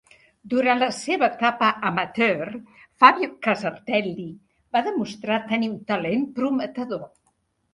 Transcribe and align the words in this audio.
Durant 0.51 0.79
la 0.83 0.87
seva 0.99 1.27
etapa 1.33 1.67
amateur, 1.89 2.51
Fabio 3.03 3.29
Casartelli 3.49 4.27
va 4.79 4.83
demostrar 4.89 5.41
tenir 5.53 5.71
un 5.75 5.77
talent 5.93 6.25
prometedor. 6.41 7.07